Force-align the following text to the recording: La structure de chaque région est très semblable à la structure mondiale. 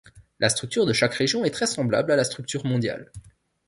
La 0.39 0.49
structure 0.49 0.87
de 0.87 0.93
chaque 0.93 1.13
région 1.13 1.45
est 1.45 1.51
très 1.51 1.67
semblable 1.67 2.11
à 2.11 2.15
la 2.15 2.23
structure 2.23 2.65
mondiale. 2.65 3.11